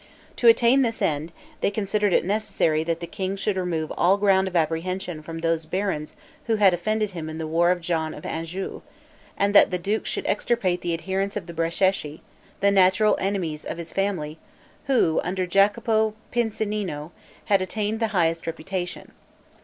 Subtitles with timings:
[0.37, 4.47] To attain this end, they considered it necessary that the king should remove all ground
[4.47, 8.25] of apprehension from those barons who had offended him in the war of John of
[8.25, 8.81] Anjou,
[9.37, 12.21] and that the duke should extirpate the adherents of the Bracceschi,
[12.61, 14.39] the natural enemies of his family,
[14.85, 17.11] who, under Jacopo Piccinino,
[17.45, 19.11] had attained the highest reputation.